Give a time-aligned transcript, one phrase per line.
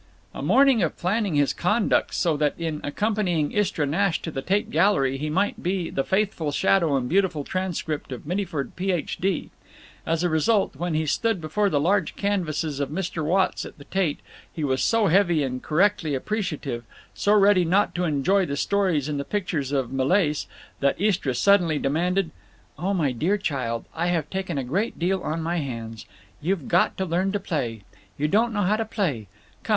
[0.33, 4.71] A morning of planning his conduct so that in accompanying Istra Nash to the Tate
[4.71, 9.51] Gallery he might be the faithful shadow and beautiful transcript of Mittyford, Ph.D.
[10.03, 13.23] As a result, when he stood before the large canvases of Mr.
[13.23, 16.83] Watts at the Tate he was so heavy and correctly appreciative,
[17.13, 20.47] so ready not to enjoy the stories in the pictures of Millais,
[20.79, 22.31] that Istra suddenly demanded:
[22.75, 26.07] "Oh, my dear child, I have taken a great deal on my hands.
[26.41, 27.83] You've got to learn to play.
[28.17, 29.27] You don't know how to play.
[29.61, 29.69] Come.